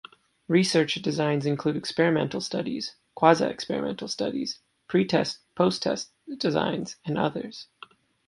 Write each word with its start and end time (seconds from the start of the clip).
Research 0.47 0.95
designs 0.95 1.45
include 1.45 1.75
experimental 1.75 2.41
studies, 2.41 2.95
quasi-experimental 3.13 4.07
studies, 4.07 4.57
pretest-postest 4.89 6.07
designs, 6.39 6.95
and 7.05 7.19
others. 7.19 7.67